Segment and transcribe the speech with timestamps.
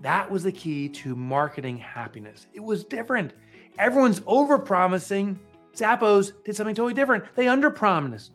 [0.00, 2.46] That was the key to marketing happiness.
[2.54, 3.34] It was different.
[3.78, 5.38] Everyone's over promising.
[5.74, 7.24] Zappos did something totally different.
[7.34, 8.32] They under promised.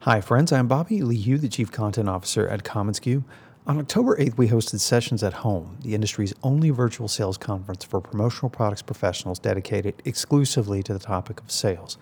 [0.00, 0.52] Hi, friends.
[0.52, 3.24] I'm Bobby Lehew, the Chief Content Officer at commonsku.
[3.66, 8.00] On October 8th, we hosted Sessions at Home, the industry's only virtual sales conference for
[8.00, 11.98] promotional products professionals dedicated exclusively to the topic of sales.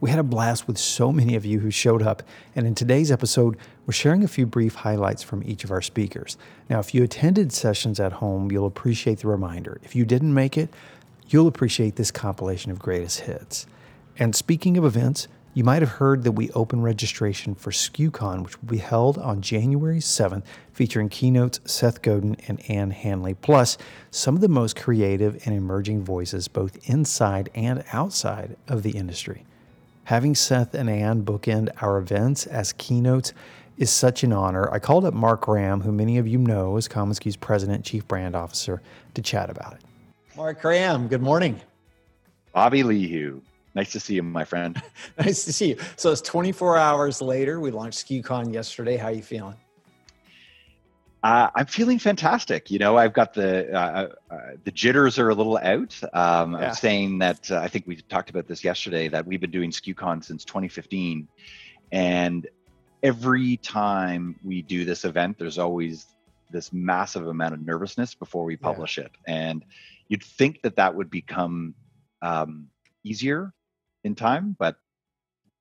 [0.00, 2.22] We had a blast with so many of you who showed up,
[2.54, 6.36] and in today's episode, we're sharing a few brief highlights from each of our speakers.
[6.70, 9.80] Now, if you attended sessions at home, you'll appreciate the reminder.
[9.82, 10.72] If you didn't make it,
[11.26, 13.66] you'll appreciate this compilation of greatest hits.
[14.20, 18.62] And speaking of events, you might have heard that we open registration for SKUCon, which
[18.62, 23.76] will be held on January 7th, featuring keynotes Seth Godin and Ann Handley, plus
[24.12, 29.44] some of the most creative and emerging voices both inside and outside of the industry.
[30.08, 33.34] Having Seth and Ann bookend our events as keynotes
[33.76, 34.72] is such an honor.
[34.72, 38.34] I called up Mark Graham, who many of you know as commonsku's president, chief brand
[38.34, 38.80] officer,
[39.12, 39.82] to chat about it.
[40.34, 41.60] Mark Graham, good morning.
[42.54, 43.42] Bobby Lehew.
[43.74, 44.80] Nice to see you, my friend.
[45.18, 45.78] nice to see you.
[45.96, 47.60] So it's 24 hours later.
[47.60, 48.96] We launched SKUCon yesterday.
[48.96, 49.56] How are you feeling?
[51.22, 52.70] Uh, I'm feeling fantastic.
[52.70, 55.98] You know, I've got the uh, uh, the jitters are a little out.
[56.12, 56.68] Um, yeah.
[56.68, 59.70] I'm saying that uh, I think we talked about this yesterday that we've been doing
[59.70, 61.26] SKUCon since 2015,
[61.90, 62.46] and
[63.02, 66.06] every time we do this event, there's always
[66.50, 69.04] this massive amount of nervousness before we publish yeah.
[69.04, 69.64] it, and
[70.06, 71.74] you'd think that that would become
[72.22, 72.68] um,
[73.02, 73.52] easier
[74.04, 74.76] in time, but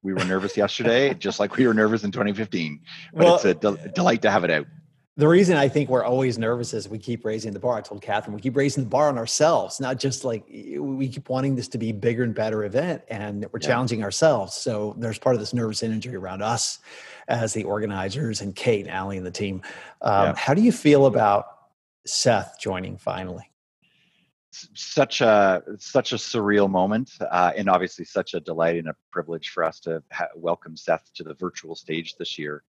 [0.04, 2.80] we were nervous yesterday, just like we were nervous in 2015.
[3.12, 4.68] But well, it's a de- delight to have it out
[5.18, 7.78] the reason I think we're always nervous is we keep raising the bar.
[7.78, 11.28] I told Catherine we keep raising the bar on ourselves, not just like we keep
[11.28, 13.68] wanting this to be bigger and better event, and we're yeah.
[13.68, 14.54] challenging ourselves.
[14.54, 16.80] So there's part of this nervous energy around us
[17.28, 19.64] as the organizers and Kate, Allie, and the team.
[20.04, 20.36] Um, yeah.
[20.36, 21.48] How do you feel about
[22.06, 23.50] Seth joining finally?
[24.52, 29.50] Such a such a surreal moment, uh, and obviously such a delight and a privilege
[29.50, 32.64] for us to ha- welcome Seth to the virtual stage this year.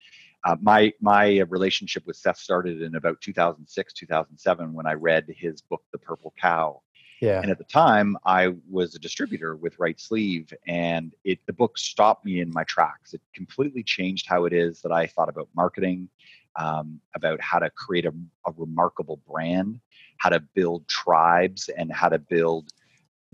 [0.45, 5.61] Uh, my my relationship with Seth started in about 2006, 2007 when I read his
[5.61, 6.81] book, The Purple Cow.
[7.19, 7.41] Yeah.
[7.41, 12.25] And at the time, I was a distributor with RightSleeve, and it the book stopped
[12.25, 13.13] me in my tracks.
[13.13, 16.09] It completely changed how it is that I thought about marketing,
[16.57, 18.13] um, about how to create a,
[18.45, 19.79] a remarkable brand,
[20.17, 22.69] how to build tribes, and how to build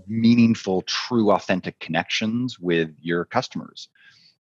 [0.08, 3.90] meaningful, true, authentic connections with your customers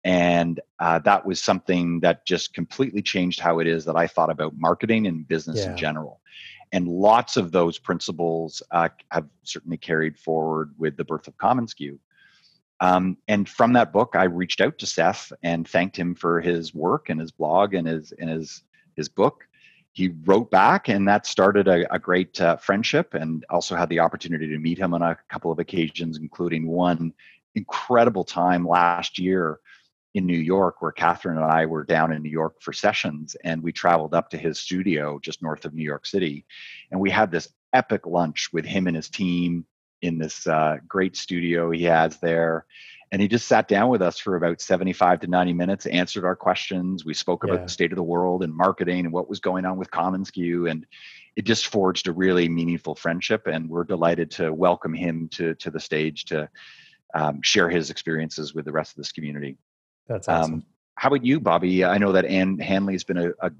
[0.03, 4.29] and uh, that was something that just completely changed how it is that i thought
[4.29, 5.71] about marketing and business yeah.
[5.71, 6.19] in general.
[6.73, 11.99] And lots of those principles uh, have certainly carried forward with the birth of commonsku
[12.79, 16.73] um, and from that book i reached out to seth and thanked him for his
[16.73, 18.63] work and his blog and his and his
[18.95, 19.47] his book.
[19.93, 23.99] He wrote back and that started a, a great uh, friendship and also had the
[23.99, 27.13] opportunity to meet him on a couple of occasions including one
[27.55, 29.59] incredible time last year
[30.13, 33.63] in New York, where Catherine and I were down in New York for sessions, and
[33.63, 36.45] we traveled up to his studio just north of New York City,
[36.91, 39.65] and we had this epic lunch with him and his team
[40.01, 42.65] in this uh, great studio he has there.
[43.11, 46.35] And he just sat down with us for about 75 to 90 minutes, answered our
[46.35, 47.03] questions.
[47.03, 47.63] We spoke about yeah.
[47.63, 50.71] the state of the world and marketing and what was going on with commonsku.
[50.71, 50.85] And
[51.35, 53.47] it just forged a really meaningful friendship.
[53.47, 56.49] And we're delighted to welcome him to, to the stage to
[57.13, 59.57] um, share his experiences with the rest of this community.
[60.11, 60.53] That's awesome.
[60.55, 60.65] Um,
[61.01, 61.83] how about you, Bobby?
[61.83, 63.51] I know that Ann Handley has been a, a,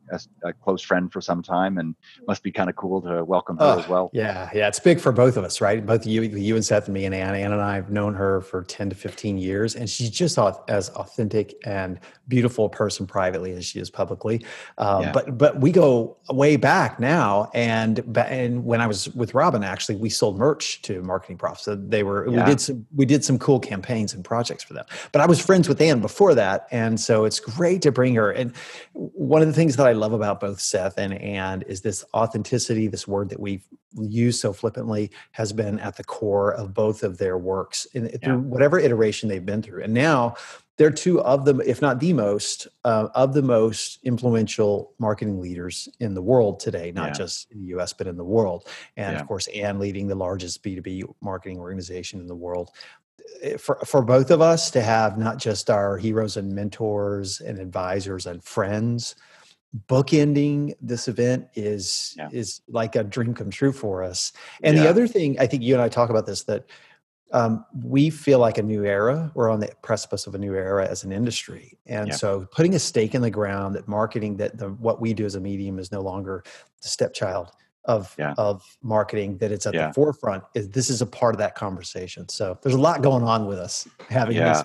[0.43, 1.95] a, close friend for some time, and
[2.27, 4.11] must be kind of cool to welcome her oh, as well.
[4.13, 5.83] Yeah, yeah, it's big for both of us, right?
[5.83, 7.33] Both you, you and Seth, and me and Ann.
[7.33, 10.89] Ann and I have known her for ten to fifteen years, and she's just as
[10.89, 14.45] authentic and beautiful person privately as she is publicly.
[14.77, 15.11] Um, yeah.
[15.11, 19.95] But but we go way back now, and and when I was with Robyn, actually,
[19.95, 21.61] we sold merch to MarketingProfs.
[21.61, 22.43] So they were yeah.
[22.43, 24.85] we did some we did some cool campaigns and projects for them.
[25.11, 28.31] But I was friends with Ann before that, and so it's great to bring her.
[28.31, 28.53] And
[28.93, 32.87] one of the things that I love about both Seth and Ann is this authenticity,
[32.87, 37.17] this word that we've used so flippantly, has been at the core of both of
[37.17, 38.17] their works in, yeah.
[38.21, 39.83] through whatever iteration they've been through.
[39.83, 40.35] And now
[40.77, 45.87] they're two of the, if not the most, uh, of the most influential marketing leaders
[45.99, 47.13] in the world today, not yeah.
[47.13, 48.67] just in the US, but in the world.
[48.97, 49.21] And yeah.
[49.21, 52.71] of course, Ann leading the largest B2B marketing organization in the world.
[53.41, 57.59] Eh, for, for both of us to have not just our heroes and mentors and
[57.59, 59.15] advisors and friends,
[59.87, 62.29] bookending this event is yeah.
[62.31, 64.33] is like a dream come true for us.
[64.63, 66.65] And the other thing, I think you and I talk about this that
[67.33, 69.31] um, we feel like a new era.
[69.33, 72.15] We're on the precipice of a new era as an industry, and yeah.
[72.15, 75.35] so putting a stake in the ground that marketing that the what we do as
[75.35, 76.43] a medium is no longer
[76.81, 77.51] the stepchild
[77.85, 78.33] of yeah.
[78.37, 79.37] of marketing.
[79.37, 79.87] That it's at yeah.
[79.87, 80.43] the forefront.
[80.55, 82.29] Is this is a part of that conversation.
[82.29, 84.63] So there's a lot going on with us having this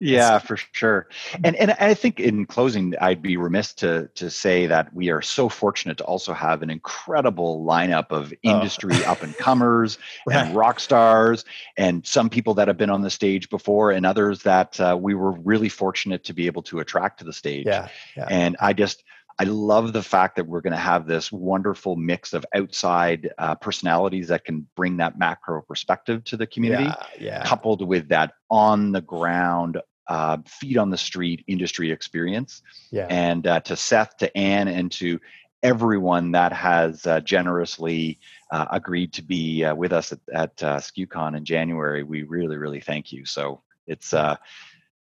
[0.00, 1.08] yeah, for sure.
[1.44, 5.20] And and I think in closing, I'd be remiss to to say that we are
[5.20, 8.36] so fortunate to also have an incredible lineup of oh.
[8.50, 9.10] industry oh.
[9.12, 10.46] up and comers right.
[10.46, 11.44] and rock stars,
[11.76, 15.14] and some people that have been on the stage before, and others that uh, we
[15.14, 17.66] were really fortunate to be able to attract to the stage.
[17.66, 18.26] Yeah, yeah.
[18.30, 19.04] And I just
[19.40, 23.54] I love the fact that we're going to have this wonderful mix of outside uh,
[23.54, 27.44] personalities that can bring that macro perspective to the community, yeah, yeah.
[27.46, 32.60] coupled with that on the ground uh, feet on the street industry experience.
[32.90, 33.06] Yeah.
[33.08, 35.18] And uh, to Seth, to Ann, and to
[35.62, 38.18] everyone that has uh, generously
[38.50, 42.58] uh, agreed to be uh, with us at, at uh, SKUCon in January, we really,
[42.58, 43.24] really thank you.
[43.24, 44.36] So it's uh,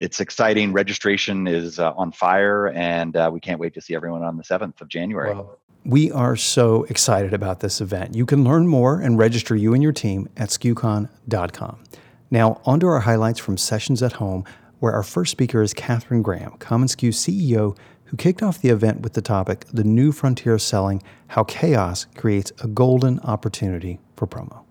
[0.01, 0.73] it's exciting.
[0.73, 4.81] Registration is uh, on fire, and we can't wait to see everyone on the seventh
[4.81, 5.37] of January.
[5.85, 8.17] We are so excited about this event.
[8.17, 11.85] You can learn more and register you and your team at SKUCon.com.
[12.29, 14.45] Now, on to our highlights from Sessions at Home
[14.79, 19.15] where our first speaker is Catherine Graham, commonsku CEO, who kicked off the event with
[19.15, 24.66] the topic The New Frontier of Selling How Chaos Creates a Golden Opportunity for Promo.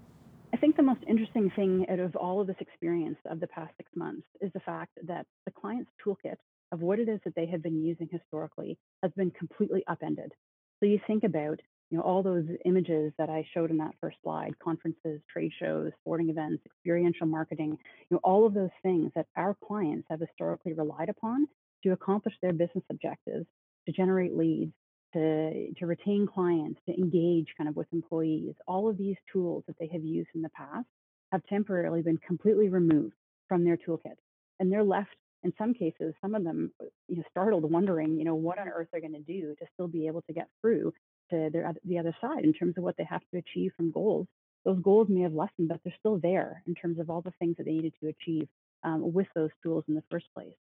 [0.65, 3.87] Think the most interesting thing out of all of this experience of the past six
[3.95, 6.37] months is the fact that the client's toolkit
[6.71, 10.31] of what it is that they have been using historically has been completely upended.
[10.79, 11.59] So you think about
[11.91, 15.91] you know all those images that i showed in that first slide conferences trade shows
[15.99, 17.77] sporting events experiential marketing
[18.09, 21.47] you know all of those things that our clients have historically relied upon
[21.83, 23.45] to accomplish their business objectives
[23.85, 24.73] to generate leads
[25.15, 29.75] to, to retain clients to engage kind of with employees all of these tools that
[29.79, 30.87] they have used in the past
[31.31, 33.15] have temporarily been completely removed
[33.47, 34.17] from their toolkit
[34.59, 36.71] and they're left in some cases some of them
[37.07, 39.87] you know startled wondering you know what on earth they're going to do to still
[39.87, 40.93] be able to get through
[41.29, 44.27] to their, the other side in terms of what they have to achieve from goals.
[44.63, 47.55] Those goals may have lessened, but they're still there in terms of all the things
[47.57, 48.47] that they needed to achieve
[48.83, 50.55] um, with those tools in the first place.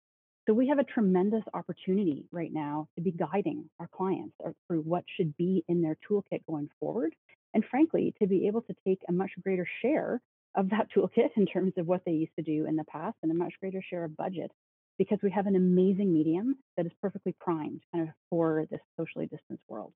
[0.46, 4.36] So we have a tremendous opportunity right now to be guiding our clients
[4.68, 7.16] through what should be in their toolkit going forward.
[7.54, 10.22] And frankly, to be able to take a much greater share
[10.56, 13.32] of that toolkit in terms of what they used to do in the past and
[13.32, 14.52] a much greater share of budget
[14.98, 19.26] because we have an amazing medium that is perfectly primed kind of for this socially
[19.26, 19.94] distanced world.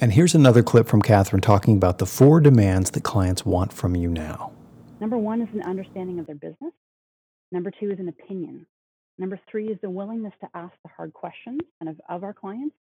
[0.00, 3.94] And here's another clip from Catherine talking about the four demands that clients want from
[3.94, 4.52] you now.
[5.00, 6.72] Number one is an understanding of their business.
[7.52, 8.66] Number two is an opinion.
[9.18, 12.76] Number three is the willingness to ask the hard questions kind of, of our clients.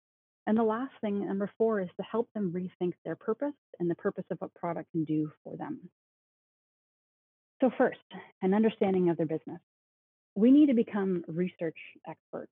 [0.47, 3.95] And the last thing, number four, is to help them rethink their purpose and the
[3.95, 5.89] purpose of what product can do for them.
[7.61, 7.99] So, first,
[8.41, 9.61] an understanding of their business.
[10.35, 11.77] We need to become research
[12.07, 12.51] experts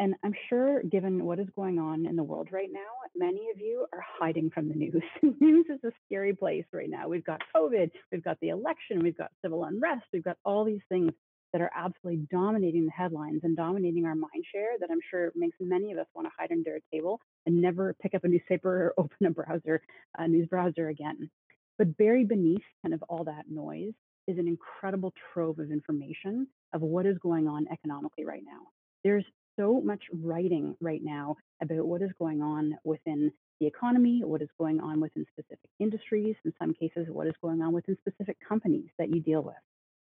[0.00, 2.80] and I'm sure, given what is going on in the world right now,
[3.14, 5.02] many of you are hiding from the news.
[5.40, 7.06] news is a scary place right now.
[7.06, 10.80] We've got COVID, we've got the election, we've got civil unrest, we've got all these
[10.88, 11.12] things
[11.52, 15.56] that are absolutely dominating the headlines and dominating our mind share that I'm sure makes
[15.60, 18.86] many of us want to hide under a table and never pick up a newspaper
[18.86, 19.82] or open a browser,
[20.18, 21.30] a news browser again.
[21.78, 23.94] But buried beneath kind of all that noise
[24.26, 28.68] is an incredible trove of information of what is going on economically right now.
[29.02, 29.24] There's
[29.58, 34.48] so much writing right now about what is going on within the economy, what is
[34.58, 38.88] going on within specific industries, in some cases, what is going on within specific companies
[38.98, 39.54] that you deal with.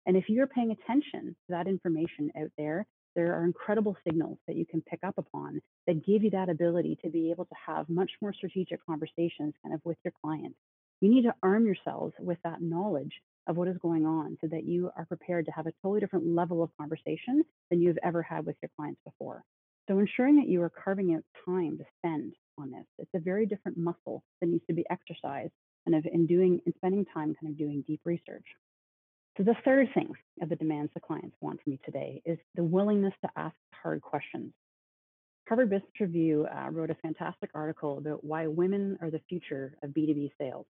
[0.05, 4.55] And if you're paying attention to that information out there, there are incredible signals that
[4.55, 7.89] you can pick up upon that give you that ability to be able to have
[7.89, 10.57] much more strategic conversations kind of with your clients.
[11.01, 13.13] You need to arm yourselves with that knowledge
[13.47, 16.27] of what is going on so that you are prepared to have a totally different
[16.27, 19.43] level of conversation than you've ever had with your clients before.
[19.89, 23.47] So ensuring that you are carving out time to spend on this, it's a very
[23.47, 25.53] different muscle that needs to be exercised
[25.85, 28.45] and of in doing and spending time kind of doing deep research.
[29.39, 32.63] So, the third thing of the demands the clients want from me today is the
[32.63, 34.51] willingness to ask hard questions.
[35.47, 39.91] Harvard Business Review uh, wrote a fantastic article about why women are the future of
[39.91, 40.65] B2B sales.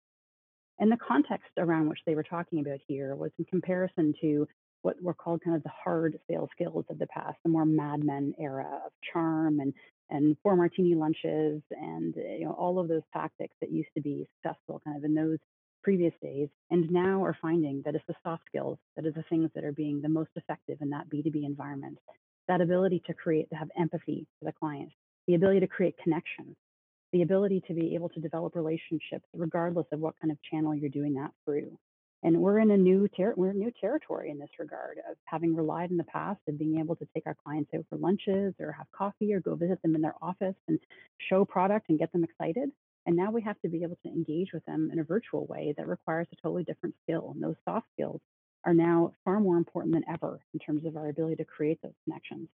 [0.79, 4.47] And the context around which they were talking about here was in comparison to
[4.83, 8.05] what were called kind of the hard sales skills of the past, the more Mad
[8.05, 9.73] Men era of charm and
[10.11, 14.27] and four martini lunches and you know all of those tactics that used to be
[14.37, 15.39] successful kind of in those
[15.83, 19.51] previous days and now are finding that it's the soft skills that are the things
[19.55, 21.99] that are being the most effective in that b2b environment.
[22.49, 24.91] That ability to create to have empathy for the client
[25.27, 26.57] the ability to create connections
[27.13, 30.91] the ability to be able to develop relationships regardless of what kind of channel you're
[30.91, 31.79] doing that through.
[32.23, 35.55] And we're in a new ter- we're in new territory in this regard of having
[35.55, 38.73] relied in the past of being able to take our clients out for lunches or
[38.73, 40.81] have coffee or go visit them in their office and
[41.31, 42.71] show product and get them excited
[43.09, 45.75] and now we have to be able to engage with them in a virtual way
[45.77, 48.21] that requires a totally different skill and those soft skills
[48.65, 51.95] are now far more important than ever in terms of our ability to create those
[52.05, 52.49] connections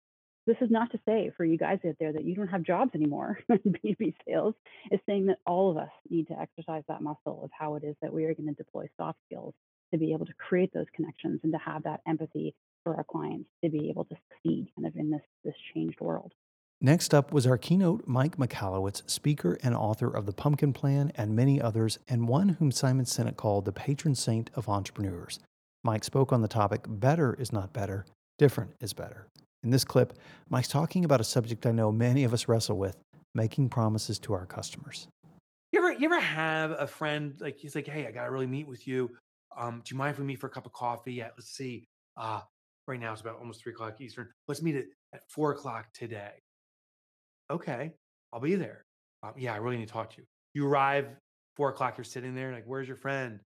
[0.47, 2.90] this is not to say for you guys out there that you don't have jobs
[2.95, 4.54] anymore in B2B sales.
[4.90, 7.95] It's saying that all of us need to exercise that muscle of how it is
[8.02, 9.54] that we are going to deploy soft skills
[9.92, 12.54] to be able to create those connections and to have that empathy
[12.85, 16.33] for our clients to be able to succeed kind of in this this changed world.
[16.83, 21.37] Next up was our keynote, Mike Michalowicz, speaker and author of The Pumpkin Plan and
[21.37, 25.41] many others, and one whom Simon Sinek called the patron saint of entrepreneurs.
[25.85, 28.07] Mike spoke on the topic Better is not better,
[28.39, 29.27] different is better.
[29.63, 30.15] In this clip,
[30.49, 32.97] Mike's talking about a subject I know many of us wrestle with
[33.35, 35.07] making promises to our customers.
[35.73, 38.47] You ever, you ever have a friend like he's like, hey, I got to really
[38.47, 39.11] meet with you.
[39.55, 41.13] Um, do you mind if we meet for a cup of coffee?
[41.13, 41.85] Yeah, let's see.
[42.17, 42.41] Uh,
[42.87, 44.31] right now it's about almost three o'clock Eastern.
[44.49, 46.33] Let's meet at, at four o'clock today.
[47.50, 47.92] Okay,
[48.33, 48.85] I'll be there.
[49.23, 50.26] Um, yeah, I really need to talk to you.
[50.54, 51.09] You arrive
[51.57, 51.97] four o'clock.
[51.99, 53.40] You're sitting there, like, where's your friend?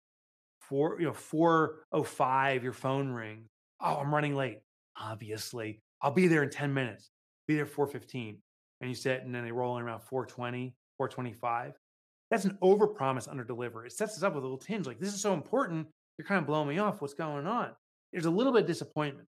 [0.61, 2.63] Four, you know, four oh five.
[2.63, 3.49] Your phone rings.
[3.81, 4.61] Oh, I'm running late.
[5.01, 7.11] Obviously, I'll be there in 10 minutes,
[7.47, 8.39] be there 415.
[8.81, 11.73] And you sit and then they roll in around 420, 425.
[12.31, 13.87] That's an overpromise, under deliver.
[13.87, 15.87] It sets us up with a little tinge like, this is so important.
[16.19, 17.01] You're kind of blowing me off.
[17.01, 17.71] What's going on?
[18.13, 19.29] There's a little bit of disappointment.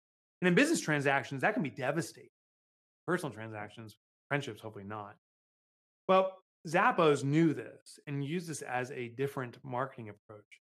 [0.41, 2.29] And in business transactions, that can be devastating.
[3.07, 3.95] Personal transactions,
[4.35, 5.15] friendships, hopefully not.
[6.07, 6.33] Well,
[6.67, 10.61] Zappos knew this and used this as a different marketing approach.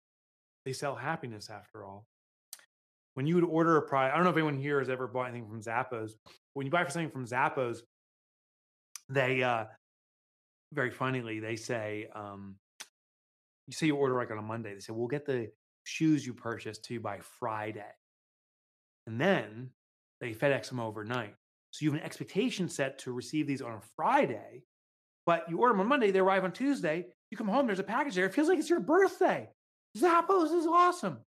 [0.64, 2.06] They sell happiness after all
[3.18, 5.28] when you would order a product, I don't know if anyone here has ever bought
[5.28, 6.12] anything from Zappos.
[6.54, 7.78] When you buy for something from Zappos,
[9.08, 9.64] they uh,
[10.72, 12.54] very funnily they say, um,
[13.66, 15.50] you say you order like on a Monday, they say we'll get the
[15.82, 17.90] shoes you purchased to you by Friday,
[19.08, 19.70] and then
[20.20, 21.34] they FedEx them overnight.
[21.70, 24.62] So you have an expectation set to receive these on a Friday,
[25.26, 27.06] but you order them on Monday, they arrive on Tuesday.
[27.30, 28.24] You come home, there's a package there.
[28.26, 29.48] It feels like it's your birthday.
[29.96, 31.18] Zappos is awesome.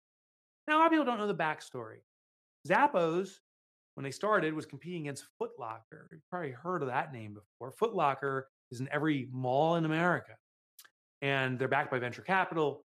[0.67, 1.99] Now, a lot of people don't know the backstory.
[2.67, 3.31] Zappos,
[3.95, 6.09] when they started, was competing against Foot Locker.
[6.11, 7.73] You've probably heard of that name before.
[7.73, 10.33] Foot Locker is in every mall in America,
[11.23, 12.85] and they're backed by venture capital.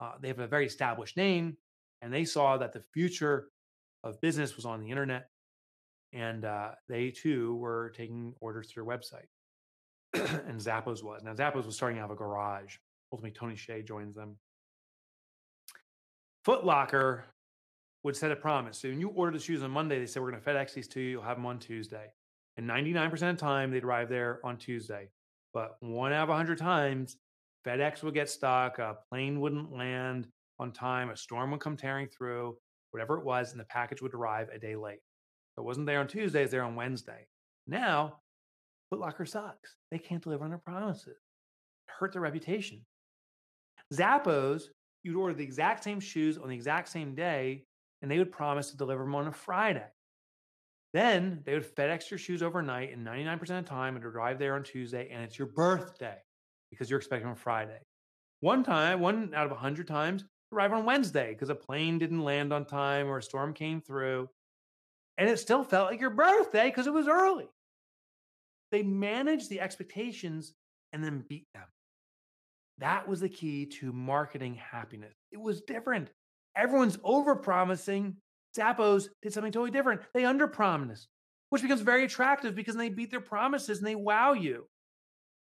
[0.00, 1.56] Uh, they have a very established name,
[2.02, 3.48] and they saw that the future
[4.04, 5.28] of business was on the internet,
[6.12, 9.28] and uh, they too were taking orders through their website.
[10.46, 11.22] and Zappos was.
[11.22, 12.76] Now, Zappos was starting out of a garage.
[13.12, 14.36] Ultimately, Tony Hsieh joins them
[16.44, 17.24] Foot Locker
[18.02, 18.78] would set a promise.
[18.78, 20.88] So when you order the shoes on Monday, they said, we're going to FedEx these
[20.88, 21.10] to you.
[21.10, 22.06] You'll have them on Tuesday.
[22.56, 25.08] And 99% of the time, they'd arrive there on Tuesday.
[25.54, 27.16] But one out of 100 times,
[27.64, 30.26] FedEx would get stuck, a plane wouldn't land
[30.58, 32.56] on time, a storm would come tearing through,
[32.90, 34.98] whatever it was, and the package would arrive a day late.
[35.58, 37.26] It wasn't there on Tuesday, it's there on Wednesday.
[37.66, 38.20] Now,
[38.90, 39.76] Foot Locker sucks.
[39.90, 41.06] They can't deliver on their promises.
[41.08, 42.84] It hurt their reputation.
[43.92, 44.64] Zappos
[45.02, 47.64] you'd order the exact same shoes on the exact same day,
[48.00, 49.88] and they would promise to deliver them on a Friday.
[50.92, 54.38] Then they would FedEx your shoes overnight, and 99% of the time it would arrive
[54.38, 56.18] there on Tuesday, and it's your birthday
[56.70, 57.78] because you're expecting them on Friday.
[58.40, 62.52] One time, one out of 100 times, arrive on Wednesday because a plane didn't land
[62.52, 64.28] on time or a storm came through.
[65.18, 67.48] And it still felt like your birthday because it was early.
[68.70, 70.54] They managed the expectations
[70.92, 71.64] and then beat them.
[72.78, 75.14] That was the key to marketing happiness.
[75.30, 76.10] It was different.
[76.56, 78.16] Everyone's over promising.
[78.56, 80.00] Zappos did something totally different.
[80.14, 81.08] They under promised,
[81.50, 84.66] which becomes very attractive because they beat their promises and they wow you.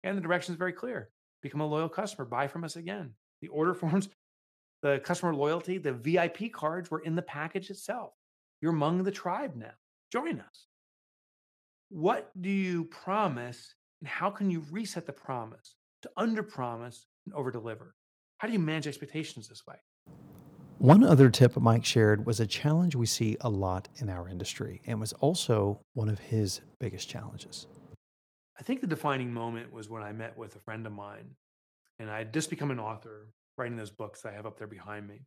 [0.04, 1.10] And the direction is very clear
[1.44, 3.14] become a loyal customer, buy from us again.
[3.42, 4.10] The order forms,
[4.82, 8.14] the customer loyalty, the VIP cards were in the package itself.
[8.62, 9.74] You're among the tribe now.
[10.12, 10.68] Join us.
[11.90, 17.34] What do you promise and how can you reset the promise to under promise and
[17.34, 17.96] over deliver?
[18.40, 19.76] How do you manage expectations this way?
[20.80, 24.82] One other tip Mike shared was a challenge we see a lot in our industry
[24.86, 27.66] and was also one of his biggest challenges.
[28.60, 31.36] I think the defining moment was when I met with a friend of mine
[31.98, 35.08] and I had just become an author writing those books I have up there behind
[35.08, 35.22] me.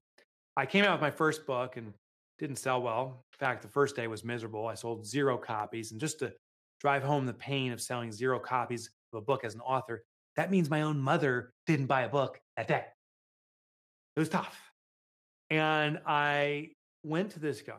[0.56, 1.94] I came out with my first book and
[2.40, 3.25] didn't sell well.
[3.35, 4.66] In fact, the first day was miserable.
[4.66, 5.92] I sold zero copies.
[5.92, 6.32] And just to
[6.80, 10.02] drive home the pain of selling zero copies of a book as an author,
[10.37, 12.85] that means my own mother didn't buy a book that day.
[14.16, 14.59] It was tough.
[15.50, 16.70] And I
[17.04, 17.75] went to this guy.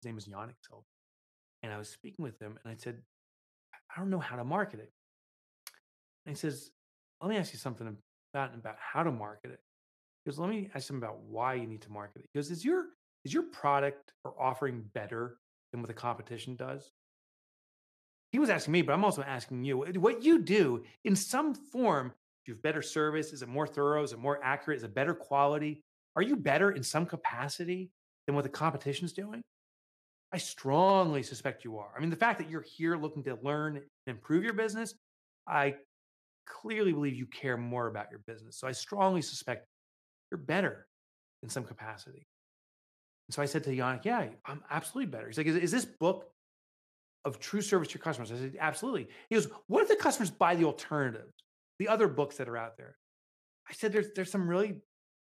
[0.00, 0.84] His name is Yanik Silver.
[1.62, 3.00] And I was speaking with him and I said,
[3.94, 4.90] I don't know how to market it.
[6.26, 6.70] And he says,
[7.22, 7.96] Let me ask you something
[8.32, 9.60] about, about how to market it.
[10.24, 12.28] He Because let me ask him about why you need to market it.
[12.32, 12.86] Because is your
[13.24, 15.38] is your product or offering better
[15.72, 16.90] than what the competition does?
[18.32, 22.08] He was asking me, but I'm also asking you what you do in some form.
[22.08, 23.32] Do you have better service?
[23.32, 24.02] Is it more thorough?
[24.02, 24.78] Is it more accurate?
[24.78, 25.82] Is it better quality?
[26.16, 27.90] Are you better in some capacity
[28.26, 29.40] than what the competition's doing?
[30.32, 31.90] I strongly suspect you are.
[31.96, 34.94] I mean, the fact that you're here looking to learn and improve your business,
[35.46, 35.76] I
[36.46, 38.58] clearly believe you care more about your business.
[38.58, 39.66] So I strongly suspect
[40.30, 40.88] you're better
[41.44, 42.26] in some capacity.
[43.28, 45.26] And so I said to Yanik, yeah, I'm absolutely better.
[45.26, 46.26] He's like, is, is this book
[47.24, 48.30] of true service to your customers?
[48.30, 49.08] I said, absolutely.
[49.28, 51.32] He goes, what if the customers buy the alternatives,
[51.78, 52.96] the other books that are out there?
[53.68, 54.76] I said, there's, there's some really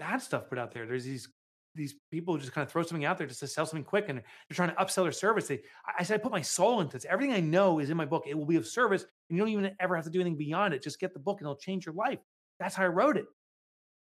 [0.00, 0.86] bad stuff put out there.
[0.86, 1.28] There's these
[1.76, 4.08] these people who just kind of throw something out there just to sell something quick
[4.08, 5.48] and they're trying to upsell their service.
[5.48, 5.62] They,
[5.98, 7.04] I said, I put my soul into this.
[7.04, 8.24] Everything I know is in my book.
[8.26, 10.72] It will be of service and you don't even ever have to do anything beyond
[10.72, 10.82] it.
[10.82, 12.20] Just get the book and it'll change your life.
[12.60, 13.24] That's how I wrote it.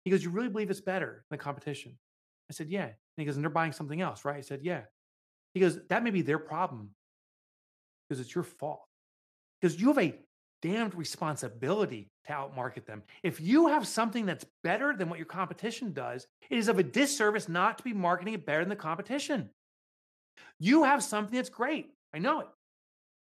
[0.04, 1.96] He goes, you really believe it's better than the competition?
[2.50, 2.84] I said, yeah.
[2.84, 4.36] And he goes, and they're buying something else, right?
[4.36, 4.82] I said, yeah.
[5.54, 6.90] He goes, that may be their problem
[8.08, 8.86] because it's your fault.
[9.60, 10.18] Because you have a
[10.62, 13.02] damned responsibility to outmarket them.
[13.22, 16.82] If you have something that's better than what your competition does, it is of a
[16.82, 19.50] disservice not to be marketing it better than the competition.
[20.58, 21.88] You have something that's great.
[22.14, 22.48] I know it.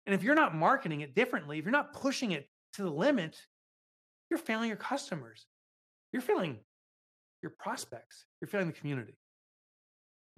[0.06, 3.36] And if you're not marketing it differently, if you're not pushing it to the limit,
[4.28, 5.46] you're failing your customers.
[6.12, 6.58] You're failing
[7.42, 8.26] your prospects.
[8.40, 9.14] You're failing the community.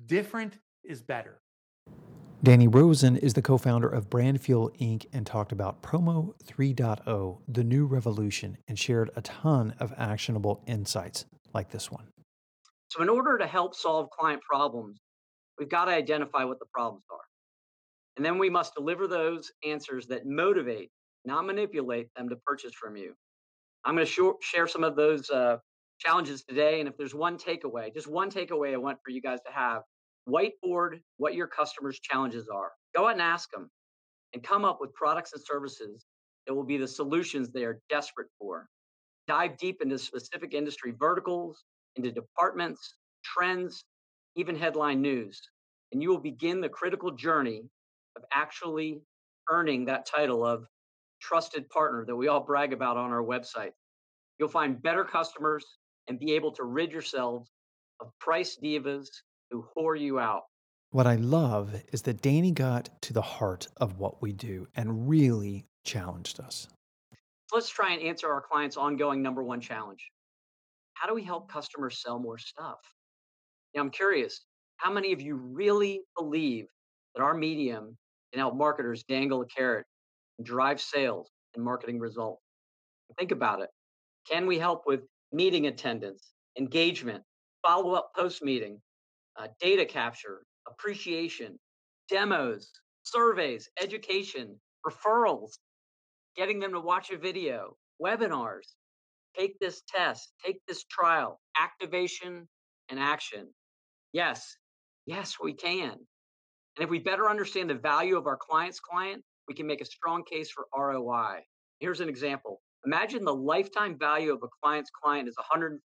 [0.07, 1.41] Different is better.
[2.43, 5.07] Danny Rosen is the co founder of Brandfuel Inc.
[5.13, 11.25] and talked about Promo 3.0, the new revolution, and shared a ton of actionable insights
[11.55, 12.09] like this one.
[12.89, 14.99] So, in order to help solve client problems,
[15.59, 17.21] we've got to identify what the problems are.
[18.17, 20.91] And then we must deliver those answers that motivate,
[21.25, 23.15] not manipulate them to purchase from you.
[23.85, 25.59] I'm going to sh- share some of those uh,
[26.03, 26.81] challenges today.
[26.81, 29.83] And if there's one takeaway, just one takeaway I want for you guys to have,
[30.29, 32.73] whiteboard what your customers' challenges are.
[32.95, 33.71] Go out and ask them
[34.35, 36.07] and come up with products and services
[36.47, 38.67] that will be the solutions they are desperate for.
[39.29, 41.65] Dive deep into specific industry verticals,
[41.97, 43.85] into departments, trends,
[44.37, 45.41] even headline news.
[45.93, 47.63] And you will begin the critical journey
[48.17, 49.01] of actually
[49.51, 50.67] earning that title of
[51.21, 53.73] trusted partner that we all brag about on our website.
[54.39, 55.65] You'll find better customers
[56.09, 57.51] and be able to rid yourselves
[58.01, 59.09] of price divas
[59.51, 60.43] who whore you out.
[60.91, 65.09] What I love is that Danny got to the heart of what we do and
[65.09, 66.69] really challenged us.
[67.53, 70.11] Let's try and answer our clients' ongoing number one challenge.
[70.95, 72.79] How do we help customers sell more stuff?
[73.75, 74.45] Now, I'm curious,
[74.77, 76.67] how many of you really believe
[77.15, 77.97] that our medium
[78.33, 79.87] can help marketers dangle a carrot
[80.39, 82.43] and drive sales and marketing results?
[83.19, 83.71] Think about it.
[84.31, 85.01] Can we help with
[85.33, 87.23] meeting attendance, engagement,
[87.67, 88.81] follow up post meeting,
[89.39, 91.59] uh, data capture, appreciation,
[92.09, 92.71] demos,
[93.03, 95.53] surveys, education, referrals,
[96.37, 98.75] getting them to watch a video, webinars,
[99.39, 102.49] take this test, take this trial, activation
[102.91, 103.49] and action.
[104.13, 104.57] Yes,
[105.07, 105.93] yes, we can.
[105.93, 109.87] And if we better understand the value of our client's client, we can make a
[109.87, 111.41] strong case for ROI.
[111.81, 112.61] Here's an example.
[112.85, 115.79] Imagine the lifetime value of a client's client is $150,000.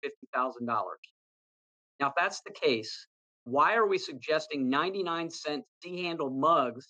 [2.00, 3.08] Now, if that's the case,
[3.44, 6.88] why are we suggesting 99 cent C handle mugs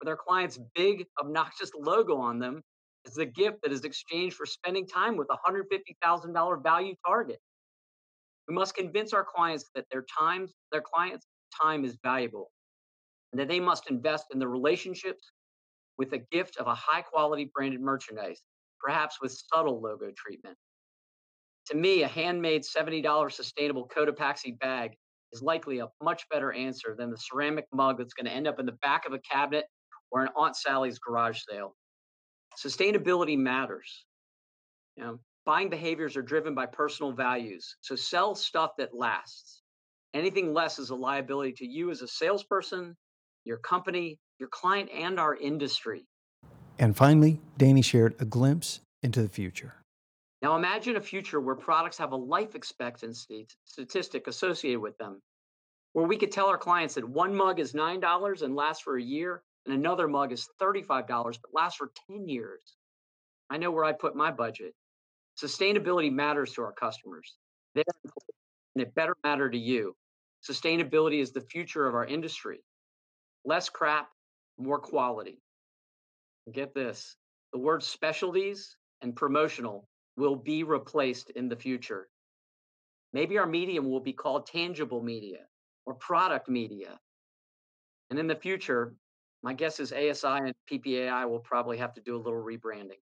[0.00, 2.62] with our client's big, obnoxious logo on them
[3.06, 7.38] as a gift that is exchanged for spending time with a $150,000 value target?
[8.48, 11.26] We must convince our clients that their time, their clients'
[11.62, 12.50] time is valuable
[13.32, 15.32] and that they must invest in the relationships
[15.98, 18.40] with a gift of a high quality branded merchandise,
[18.80, 20.56] perhaps with subtle logo treatment.
[21.66, 24.92] To me, a handmade $70 sustainable Cotopaxi bag
[25.32, 28.58] is likely a much better answer than the ceramic mug that's going to end up
[28.58, 29.66] in the back of a cabinet
[30.10, 31.76] or an Aunt Sally's garage sale.
[32.62, 34.04] Sustainability matters.
[34.96, 37.76] You know, buying behaviors are driven by personal values.
[37.80, 39.62] So sell stuff that lasts.
[40.12, 42.96] Anything less is a liability to you as a salesperson,
[43.44, 46.04] your company, your client, and our industry.
[46.80, 49.74] And finally, Danny shared a glimpse into the future.
[50.40, 55.20] Now imagine a future where products have a life expectancy statistic associated with them,
[55.92, 59.02] where we could tell our clients that one mug is $9 and lasts for a
[59.02, 62.76] year, and another mug is $35 but lasts for 10 years.
[63.50, 64.74] I know where I put my budget.
[65.38, 67.36] Sustainability matters to our customers.
[67.74, 67.84] And
[68.76, 69.94] it better matter to you.
[70.48, 72.60] Sustainability is the future of our industry.
[73.44, 74.08] Less crap,
[74.56, 75.42] more quality.
[76.52, 77.16] Get this
[77.52, 82.08] the word specialties and promotional will be replaced in the future.
[83.12, 85.40] Maybe our medium will be called tangible media
[85.86, 87.00] or product media.
[88.10, 88.94] And in the future,
[89.42, 93.00] my guess is ASI and PPAI will probably have to do a little rebranding.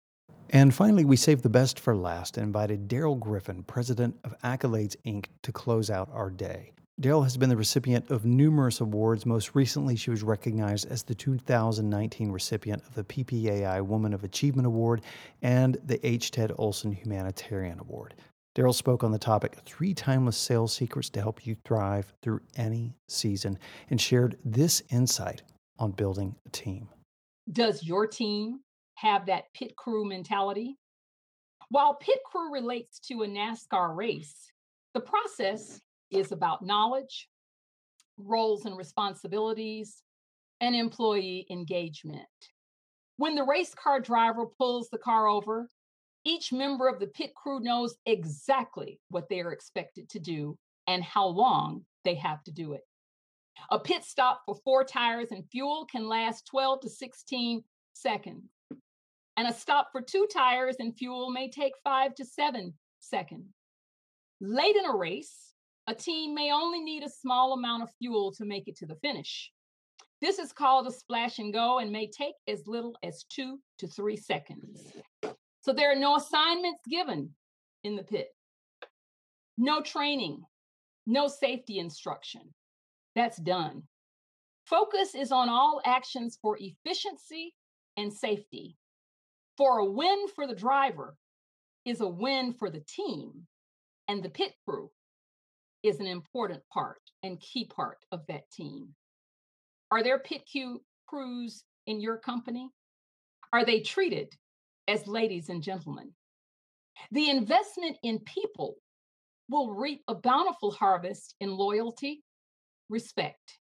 [0.49, 4.95] And finally, we saved the best for last and invited Daryl Griffin, president of Accolades
[5.05, 6.71] Inc., to close out our day.
[6.99, 9.23] Daryl has been the recipient of numerous awards.
[9.23, 14.65] Most recently, she was recognized as the 2019 recipient of the PPAI Woman of Achievement
[14.65, 15.03] Award
[15.43, 16.31] and the H.
[16.31, 18.15] Ted Olson Humanitarian Award.
[18.55, 22.95] Daryl spoke on the topic Three Timeless Sales Secrets to Help You Thrive Through Any
[23.07, 23.59] Season
[23.91, 25.43] and shared this insight
[25.77, 26.89] on building a team.
[27.51, 28.61] Does your team
[28.95, 30.79] have that pit crew mentality?
[31.69, 34.51] While pit crew relates to a NASCAR race,
[34.95, 35.79] the process
[36.11, 37.29] is about knowledge,
[38.17, 40.03] roles and responsibilities,
[40.61, 42.27] and employee engagement.
[43.17, 45.67] When the race car driver pulls the car over,
[46.23, 51.03] each member of the pit crew knows exactly what they are expected to do and
[51.03, 52.81] how long they have to do it.
[53.71, 58.43] A pit stop for four tires and fuel can last 12 to 16 seconds.
[59.35, 63.53] And a stop for two tires and fuel may take five to seven seconds.
[64.39, 65.46] Late in a race,
[65.87, 68.95] a team may only need a small amount of fuel to make it to the
[68.95, 69.51] finish.
[70.19, 73.87] This is called a splash and go and may take as little as two to
[73.87, 74.91] three seconds.
[75.61, 77.29] So there are no assignments given
[77.83, 78.27] in the pit,
[79.57, 80.41] no training,
[81.05, 82.41] no safety instruction.
[83.15, 83.83] That's done.
[84.65, 87.53] Focus is on all actions for efficiency
[87.95, 88.75] and safety.
[89.55, 91.15] For a win for the driver
[91.85, 93.47] is a win for the team
[94.07, 94.91] and the pit crew
[95.87, 98.89] is an important part and key part of that team.
[99.91, 102.69] Are there pit crew crews in your company?
[103.53, 104.33] Are they treated
[104.87, 106.11] as ladies and gentlemen?
[107.11, 108.75] The investment in people
[109.49, 112.23] will reap a bountiful harvest in loyalty,
[112.89, 113.59] respect,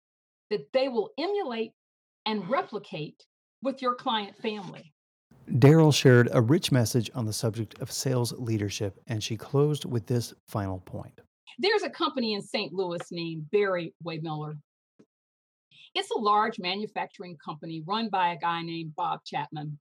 [0.49, 1.71] that they will emulate
[2.25, 3.21] and replicate
[3.61, 4.93] with your client family.
[5.49, 10.05] Daryl shared a rich message on the subject of sales leadership, and she closed with
[10.05, 11.19] this final point.
[11.59, 12.73] There's a company in St.
[12.73, 14.57] Louis named Barry Wehmiller.
[15.95, 19.77] It's a large manufacturing company run by a guy named Bob Chapman.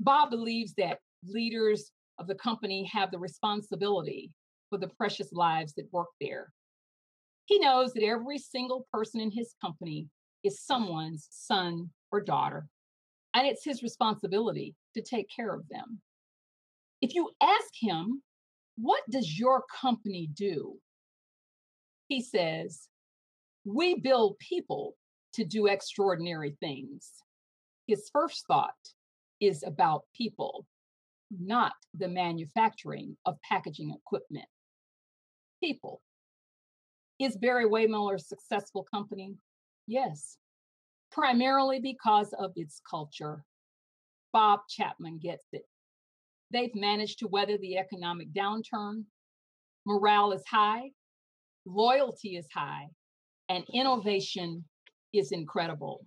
[0.00, 4.30] Bob believes that leaders of the company have the responsibility
[4.68, 6.52] for the precious lives that work there.
[7.46, 10.08] He knows that every single person in his company
[10.42, 12.68] is someone's son or daughter,
[13.32, 16.00] and it's his responsibility to take care of them.
[17.00, 18.22] If you ask him
[18.76, 20.76] what does your company do?
[22.08, 22.88] He says,
[23.64, 24.96] We build people
[25.34, 27.10] to do extraordinary things.
[27.86, 28.74] His first thought
[29.40, 30.66] is about people,
[31.30, 34.46] not the manufacturing of packaging equipment.
[35.62, 36.00] People.
[37.18, 39.34] Is Barry Wehmiller a successful company?
[39.86, 40.36] Yes,
[41.10, 43.44] primarily because of its culture.
[44.32, 45.64] Bob Chapman gets it.
[46.52, 49.04] They've managed to weather the economic downturn.
[49.84, 50.90] Morale is high,
[51.64, 52.86] loyalty is high,
[53.48, 54.64] and innovation
[55.12, 56.04] is incredible.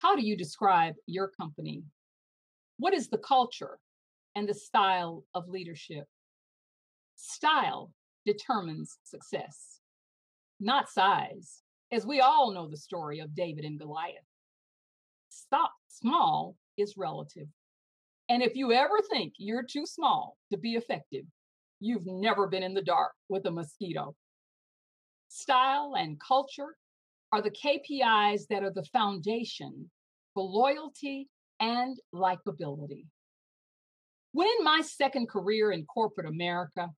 [0.00, 1.82] How do you describe your company?
[2.78, 3.78] What is the culture
[4.34, 6.04] and the style of leadership?
[7.16, 7.92] Style
[8.24, 9.80] determines success,
[10.58, 11.62] not size,
[11.92, 14.24] as we all know the story of David and Goliath.
[15.28, 17.48] Stop small is relative.
[18.30, 21.24] And if you ever think you're too small to be effective,
[21.80, 24.14] you've never been in the dark with a mosquito.
[25.26, 26.76] Style and culture
[27.32, 29.90] are the KPIs that are the foundation
[30.32, 33.06] for loyalty and likability.
[34.30, 36.88] When in my second career in corporate America,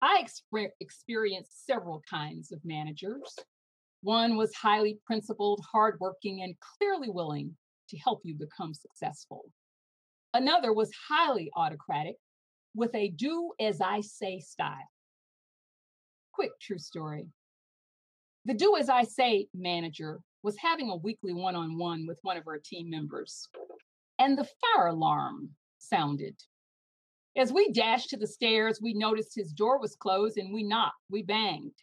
[0.00, 3.36] I exper- experienced several kinds of managers.
[4.02, 7.56] One was highly principled, hardworking, and clearly willing
[7.88, 9.50] to help you become successful.
[10.32, 12.16] Another was highly autocratic
[12.74, 14.88] with a do as I say style.
[16.32, 17.26] Quick true story.
[18.44, 22.36] The do as I say manager was having a weekly one on one with one
[22.36, 23.48] of our team members,
[24.18, 26.36] and the fire alarm sounded.
[27.36, 30.96] As we dashed to the stairs, we noticed his door was closed and we knocked,
[31.10, 31.74] we banged.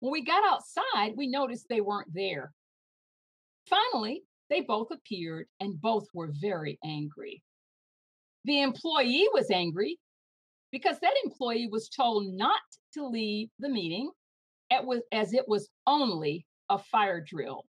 [0.00, 2.52] When we got outside, we noticed they weren't there.
[3.68, 7.42] Finally, they both appeared and both were very angry.
[8.48, 9.98] The employee was angry
[10.72, 12.62] because that employee was told not
[12.94, 14.10] to leave the meeting
[14.70, 17.66] as it was only a fire drill.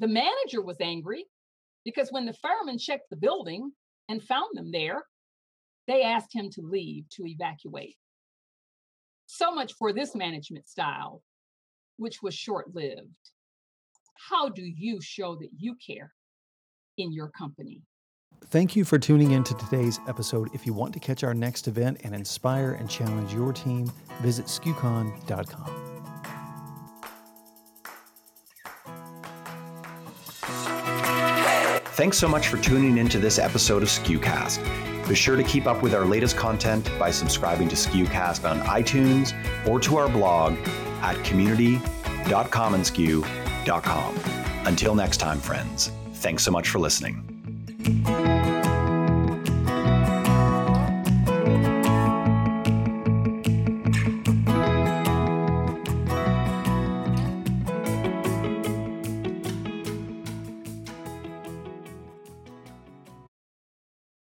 [0.00, 1.26] The manager was angry
[1.84, 3.70] because when the firemen checked the building
[4.08, 5.04] and found them there,
[5.86, 7.96] they asked him to leave to evacuate.
[9.26, 11.22] So much for this management style,
[11.96, 13.30] which was short lived.
[14.16, 16.12] How do you show that you care
[16.98, 17.82] in your company?
[18.54, 20.48] Thank you for tuning in to today's episode.
[20.54, 23.90] If you want to catch our next event and inspire and challenge your team,
[24.20, 25.66] visit SKUcon.com.
[31.96, 35.08] Thanks so much for tuning into this episode of SKUcast.
[35.08, 39.34] Be sure to keep up with our latest content by subscribing to SKUcast on iTunes
[39.66, 40.56] or to our blog
[41.02, 44.14] at community.commonsku.com.
[44.66, 47.34] Until next time, friends, thanks so much for listening.